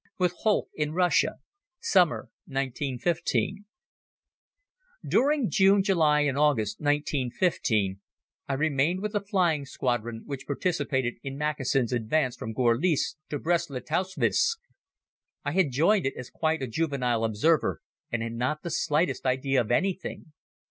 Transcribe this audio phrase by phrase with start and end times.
[0.17, 1.35] With Holck in Russia.
[1.79, 3.65] (Summer, 1915)
[5.07, 8.01] DURING June, July and August, 1915,
[8.49, 13.69] I remained with the Flying Squadron which participated in Mackensen's advance from Gorlice to Brest
[13.69, 14.57] Litovsk.
[15.45, 17.79] I had joined it as quite a juvenile observer
[18.11, 20.33] and had not the slightest idea of anything.